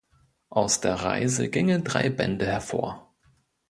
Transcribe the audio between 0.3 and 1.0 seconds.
Aus der